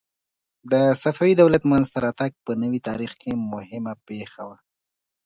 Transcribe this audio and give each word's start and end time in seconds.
د 0.71 0.73
صفوي 1.03 1.33
دولت 1.41 1.63
منځته 1.71 1.97
راتګ 2.05 2.31
په 2.45 2.51
نوي 2.61 2.79
تاریخ 2.89 3.11
کې 3.21 3.31
مهمه 3.53 3.93
پېښه 4.07 4.41
وه. 4.49 4.57